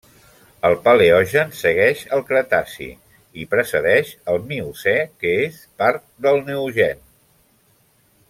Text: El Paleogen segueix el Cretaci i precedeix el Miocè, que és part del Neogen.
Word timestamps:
El 0.67 0.75
Paleogen 0.85 1.51
segueix 1.57 1.99
el 2.17 2.23
Cretaci 2.29 2.87
i 3.43 3.45
precedeix 3.53 4.15
el 4.33 4.41
Miocè, 4.49 4.97
que 5.25 5.35
és 5.45 5.61
part 5.83 6.07
del 6.27 6.43
Neogen. 6.49 7.05